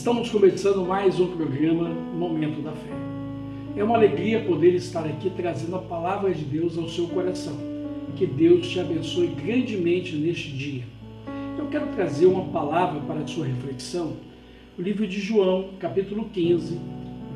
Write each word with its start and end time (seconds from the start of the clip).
Estamos 0.00 0.30
começando 0.30 0.82
mais 0.82 1.20
um 1.20 1.26
programa 1.36 1.90
Momento 1.90 2.62
da 2.62 2.72
Fé. 2.72 2.94
É 3.76 3.84
uma 3.84 3.96
alegria 3.96 4.42
poder 4.42 4.74
estar 4.74 5.04
aqui 5.04 5.28
trazendo 5.28 5.76
a 5.76 5.78
palavra 5.78 6.32
de 6.32 6.42
Deus 6.42 6.78
ao 6.78 6.88
seu 6.88 7.06
coração. 7.08 7.54
Que 8.16 8.24
Deus 8.24 8.66
te 8.66 8.80
abençoe 8.80 9.26
grandemente 9.26 10.16
neste 10.16 10.52
dia. 10.52 10.84
Eu 11.58 11.66
quero 11.66 11.88
trazer 11.88 12.24
uma 12.24 12.44
palavra 12.44 12.98
para 13.02 13.20
a 13.20 13.26
sua 13.26 13.44
reflexão. 13.44 14.14
O 14.78 14.80
livro 14.80 15.06
de 15.06 15.20
João, 15.20 15.72
capítulo 15.78 16.30
15, 16.32 16.80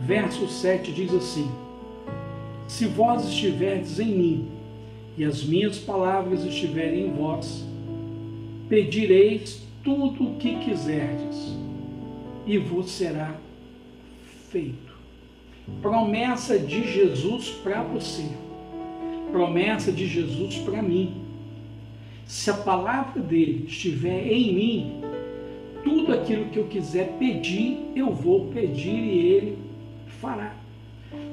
verso 0.00 0.48
7 0.48 0.90
diz 0.90 1.12
assim: 1.12 1.50
Se 2.66 2.86
vós 2.86 3.28
estiverdes 3.28 4.00
em 4.00 4.08
mim 4.08 4.48
e 5.18 5.24
as 5.26 5.44
minhas 5.44 5.78
palavras 5.78 6.42
estiverem 6.42 7.08
em 7.08 7.12
vós, 7.12 7.62
pedireis 8.70 9.62
tudo 9.84 10.28
o 10.28 10.36
que 10.36 10.56
quiserdes 10.60 11.62
e 12.46 12.58
vos 12.58 12.90
será 12.90 13.34
feito. 14.50 14.94
Promessa 15.80 16.58
de 16.58 16.92
Jesus 16.92 17.50
para 17.62 17.82
você. 17.82 18.24
Promessa 19.32 19.90
de 19.90 20.06
Jesus 20.06 20.58
para 20.58 20.82
mim. 20.82 21.22
Se 22.26 22.50
a 22.50 22.54
palavra 22.54 23.20
dele 23.20 23.64
estiver 23.66 24.26
em 24.26 24.54
mim, 24.54 25.00
tudo 25.82 26.12
aquilo 26.12 26.46
que 26.46 26.58
eu 26.58 26.66
quiser 26.66 27.16
pedir, 27.18 27.78
eu 27.94 28.12
vou 28.12 28.46
pedir 28.48 28.94
e 28.94 29.18
ele 29.28 29.58
fará. 30.20 30.54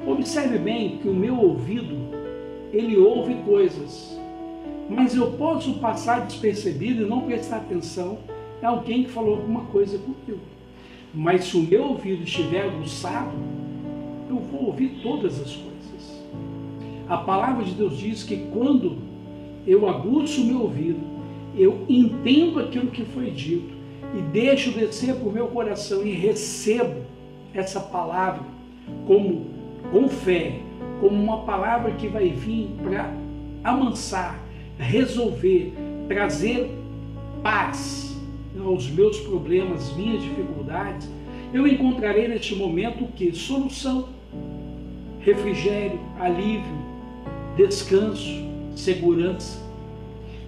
Observe 0.05 0.57
bem 0.57 0.97
que 0.97 1.07
o 1.07 1.13
meu 1.13 1.37
ouvido, 1.37 1.95
ele 2.73 2.97
ouve 2.97 3.35
coisas, 3.45 4.19
mas 4.89 5.15
eu 5.15 5.31
posso 5.33 5.75
passar 5.75 6.25
despercebido 6.25 7.03
e 7.03 7.05
não 7.05 7.21
prestar 7.21 7.57
atenção 7.57 8.19
a 8.61 8.67
alguém 8.67 9.03
que 9.03 9.11
falou 9.11 9.35
alguma 9.35 9.65
coisa 9.65 9.97
comigo. 9.97 10.50
Mas 11.13 11.45
se 11.45 11.57
o 11.57 11.61
meu 11.61 11.83
ouvido 11.83 12.23
estiver 12.23 12.65
aguçado, 12.65 13.31
eu 14.29 14.37
vou 14.37 14.67
ouvir 14.67 14.99
todas 15.03 15.41
as 15.41 15.55
coisas. 15.55 16.23
A 17.09 17.17
palavra 17.17 17.63
de 17.65 17.73
Deus 17.73 17.97
diz 17.97 18.23
que 18.23 18.37
quando 18.53 18.97
eu 19.67 19.87
aguço 19.89 20.41
o 20.41 20.45
meu 20.45 20.61
ouvido, 20.61 20.99
eu 21.57 21.85
entendo 21.89 22.59
aquilo 22.59 22.87
que 22.87 23.03
foi 23.03 23.29
dito 23.29 23.73
e 24.17 24.21
deixo 24.21 24.71
descer 24.71 25.15
para 25.15 25.27
o 25.27 25.31
meu 25.31 25.47
coração 25.47 26.05
e 26.05 26.11
recebo 26.11 27.01
essa 27.53 27.81
palavra 27.81 28.43
como 29.05 29.47
com 29.91 30.07
fé, 30.07 30.59
como 31.01 31.21
uma 31.21 31.39
palavra 31.43 31.91
que 31.91 32.07
vai 32.07 32.29
vir 32.29 32.69
para 32.81 33.13
amansar, 33.63 34.39
resolver, 34.77 35.73
trazer 36.07 36.71
paz 37.43 38.10
aos 38.59 38.89
meus 38.89 39.19
problemas, 39.19 39.95
minhas 39.95 40.21
dificuldades, 40.23 41.09
eu 41.53 41.67
encontrarei 41.67 42.27
neste 42.27 42.55
momento 42.55 43.03
o 43.03 43.07
que? 43.09 43.33
Solução, 43.33 44.09
refrigério, 45.19 45.99
alívio, 46.19 46.75
descanso, 47.55 48.43
segurança. 48.75 49.61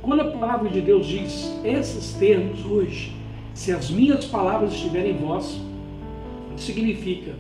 Quando 0.02 0.22
a 0.22 0.32
palavra 0.32 0.70
de 0.70 0.82
Deus 0.82 1.06
diz 1.06 1.54
esses 1.64 2.14
termos 2.14 2.66
hoje, 2.66 3.14
se 3.54 3.72
as 3.72 3.90
minhas 3.90 4.26
palavras 4.26 4.74
estiverem 4.74 5.12
em 5.12 5.18
vós, 5.18 5.60
significa 6.58 7.34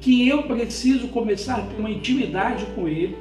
que 0.00 0.26
eu 0.26 0.42
preciso 0.44 1.08
começar 1.08 1.56
a 1.56 1.62
ter 1.62 1.76
uma 1.78 1.90
intimidade 1.90 2.66
com 2.74 2.88
Ele, 2.88 3.16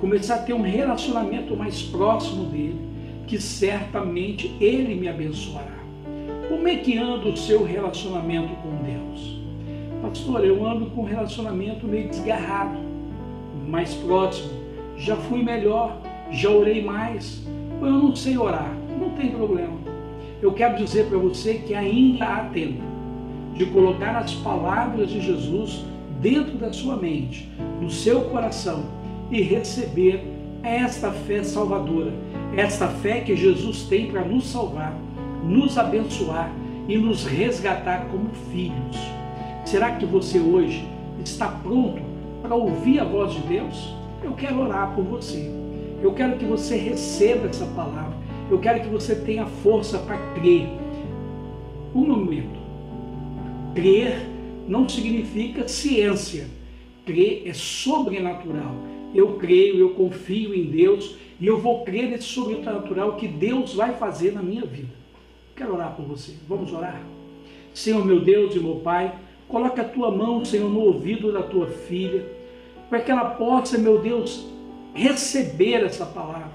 começar 0.00 0.36
a 0.36 0.38
ter 0.38 0.52
um 0.52 0.62
relacionamento 0.62 1.56
mais 1.56 1.82
próximo 1.82 2.44
dele, 2.44 2.78
que 3.26 3.40
certamente 3.40 4.54
Ele 4.60 4.94
me 4.94 5.08
abençoará. 5.08 5.81
Como 6.52 6.68
é 6.68 6.76
que 6.76 6.98
anda 6.98 7.30
o 7.30 7.36
seu 7.36 7.64
relacionamento 7.64 8.54
com 8.56 8.84
Deus? 8.84 9.40
Pastor, 10.02 10.44
eu 10.44 10.66
ando 10.66 10.84
com 10.90 11.00
um 11.00 11.06
relacionamento 11.06 11.86
meio 11.86 12.10
desgarrado, 12.10 12.78
mais 13.66 13.94
próximo. 13.94 14.50
Já 14.98 15.16
fui 15.16 15.42
melhor, 15.42 15.98
já 16.30 16.50
orei 16.50 16.84
mais. 16.84 17.42
Eu 17.80 17.92
não 17.92 18.14
sei 18.14 18.36
orar, 18.36 18.70
não 19.00 19.08
tem 19.12 19.30
problema. 19.30 19.78
Eu 20.42 20.52
quero 20.52 20.76
dizer 20.76 21.06
para 21.06 21.16
você 21.16 21.54
que 21.54 21.74
ainda 21.74 22.26
há 22.26 22.44
tempo 22.50 22.82
de 23.54 23.64
colocar 23.64 24.14
as 24.18 24.34
palavras 24.34 25.08
de 25.08 25.22
Jesus 25.22 25.86
dentro 26.20 26.58
da 26.58 26.70
sua 26.70 26.96
mente, 26.96 27.48
no 27.80 27.88
seu 27.88 28.26
coração 28.26 28.84
e 29.30 29.40
receber 29.40 30.22
esta 30.62 31.12
fé 31.12 31.42
salvadora, 31.42 32.12
esta 32.54 32.88
fé 32.88 33.20
que 33.20 33.34
Jesus 33.34 33.84
tem 33.84 34.08
para 34.08 34.22
nos 34.22 34.48
salvar 34.48 34.94
nos 35.42 35.76
abençoar 35.78 36.52
e 36.88 36.96
nos 36.96 37.24
resgatar 37.24 38.08
como 38.10 38.30
filhos. 38.52 38.96
Será 39.64 39.92
que 39.92 40.06
você 40.06 40.38
hoje 40.38 40.86
está 41.24 41.48
pronto 41.48 42.02
para 42.42 42.54
ouvir 42.54 43.00
a 43.00 43.04
voz 43.04 43.32
de 43.32 43.40
Deus? 43.40 43.94
Eu 44.22 44.32
quero 44.32 44.60
orar 44.60 44.94
por 44.94 45.04
você. 45.04 45.50
Eu 46.02 46.12
quero 46.12 46.36
que 46.36 46.44
você 46.44 46.76
receba 46.76 47.46
essa 47.46 47.66
palavra. 47.66 48.16
Eu 48.50 48.58
quero 48.58 48.80
que 48.80 48.88
você 48.88 49.14
tenha 49.14 49.46
força 49.46 49.98
para 49.98 50.18
crer. 50.34 50.68
Um 51.94 52.06
momento. 52.06 52.60
Crer 53.74 54.26
não 54.68 54.88
significa 54.88 55.68
ciência. 55.68 56.46
Crer 57.06 57.44
é 57.46 57.52
sobrenatural. 57.52 58.74
Eu 59.14 59.34
creio, 59.34 59.78
eu 59.78 59.90
confio 59.90 60.54
em 60.54 60.64
Deus 60.64 61.16
e 61.40 61.46
eu 61.46 61.58
vou 61.58 61.84
crer 61.84 62.08
nesse 62.08 62.24
sobrenatural 62.24 63.16
que 63.16 63.28
Deus 63.28 63.74
vai 63.74 63.92
fazer 63.94 64.32
na 64.32 64.42
minha 64.42 64.64
vida. 64.64 65.01
Quero 65.54 65.74
orar 65.74 65.94
por 65.94 66.04
você. 66.04 66.32
Vamos 66.48 66.72
orar? 66.72 67.00
Senhor 67.74 68.04
meu 68.04 68.20
Deus 68.20 68.54
e 68.54 68.58
meu 68.58 68.76
Pai, 68.76 69.14
coloca 69.48 69.82
a 69.82 69.84
tua 69.84 70.10
mão, 70.10 70.44
Senhor, 70.44 70.70
no 70.70 70.80
ouvido 70.80 71.32
da 71.32 71.42
tua 71.42 71.66
filha, 71.66 72.26
para 72.88 73.00
que 73.00 73.10
ela 73.10 73.30
possa, 73.30 73.78
meu 73.78 73.98
Deus, 73.98 74.46
receber 74.94 75.84
essa 75.84 76.04
palavra. 76.04 76.52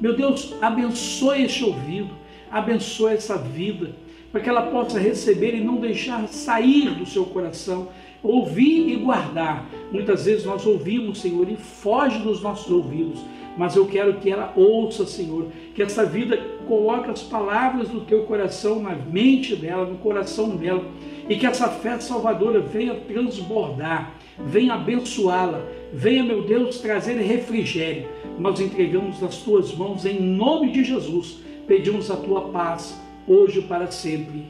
Meu 0.00 0.16
Deus, 0.16 0.54
abençoe 0.60 1.44
este 1.44 1.64
ouvido, 1.64 2.10
abençoe 2.50 3.14
essa 3.14 3.36
vida, 3.36 3.94
para 4.32 4.40
que 4.40 4.48
ela 4.48 4.62
possa 4.62 4.98
receber 4.98 5.54
e 5.54 5.62
não 5.62 5.76
deixar 5.76 6.26
sair 6.28 6.90
do 6.90 7.06
seu 7.06 7.24
coração, 7.26 7.88
ouvir 8.22 8.88
e 8.88 8.96
guardar. 8.96 9.66
Muitas 9.92 10.24
vezes 10.24 10.44
nós 10.44 10.66
ouvimos, 10.66 11.20
Senhor, 11.20 11.48
e 11.48 11.56
foge 11.56 12.18
dos 12.18 12.42
nossos 12.42 12.70
ouvidos 12.70 13.20
mas 13.56 13.76
eu 13.76 13.86
quero 13.86 14.14
que 14.14 14.30
ela 14.30 14.52
ouça, 14.56 15.06
Senhor, 15.06 15.46
que 15.74 15.82
essa 15.82 16.04
vida 16.04 16.36
coloque 16.64 17.10
as 17.10 17.22
palavras 17.22 17.88
do 17.88 18.00
teu 18.02 18.24
coração 18.24 18.80
na 18.80 18.94
mente 18.94 19.56
dela, 19.56 19.86
no 19.86 19.98
coração 19.98 20.56
dela, 20.56 20.84
e 21.28 21.36
que 21.36 21.46
essa 21.46 21.68
fé 21.68 21.98
salvadora 21.98 22.60
venha 22.60 22.94
transbordar, 22.94 24.14
venha 24.38 24.74
abençoá-la, 24.74 25.64
venha, 25.92 26.22
meu 26.22 26.42
Deus, 26.42 26.78
trazer 26.80 27.14
refrigério. 27.14 28.06
Nós 28.38 28.60
entregamos 28.60 29.20
nas 29.20 29.38
tuas 29.38 29.74
mãos 29.74 30.04
em 30.04 30.20
nome 30.20 30.72
de 30.72 30.84
Jesus, 30.84 31.40
pedimos 31.66 32.10
a 32.10 32.16
tua 32.16 32.48
paz, 32.48 33.00
hoje 33.26 33.62
para 33.62 33.90
sempre. 33.90 34.44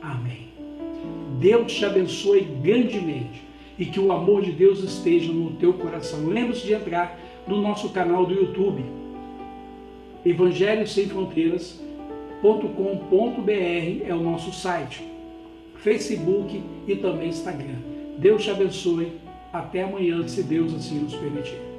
Amém. 0.00 0.50
Deus 1.38 1.72
te 1.72 1.84
abençoe 1.84 2.42
grandemente 2.62 3.42
e 3.78 3.86
que 3.86 3.98
o 3.98 4.12
amor 4.12 4.42
de 4.42 4.52
Deus 4.52 4.84
esteja 4.84 5.32
no 5.32 5.52
teu 5.52 5.72
coração. 5.72 6.26
Lembre-se 6.26 6.66
de 6.66 6.74
entrar 6.74 7.18
no 7.46 7.60
nosso 7.62 7.88
canal 7.88 8.26
do 8.26 8.34
YouTube, 8.34 8.84
Evangelho 10.24 10.86
Sem 10.86 11.06
Fronteiras.com.br 11.06 14.04
é 14.06 14.14
o 14.14 14.22
nosso 14.22 14.52
site, 14.52 15.02
Facebook 15.76 16.62
e 16.86 16.96
também 16.96 17.28
Instagram. 17.28 17.78
Deus 18.18 18.44
te 18.44 18.50
abençoe. 18.50 19.12
Até 19.52 19.82
amanhã, 19.82 20.26
se 20.28 20.42
Deus 20.42 20.74
assim 20.74 21.00
nos 21.00 21.14
permitir. 21.14 21.69